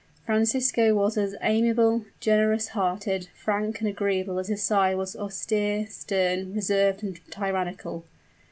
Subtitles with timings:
[0.25, 6.55] Francisco was as amiable, generous hearted, frank and agreeable as his sire was austere, stern,
[6.55, 8.03] reserved and tyrannical.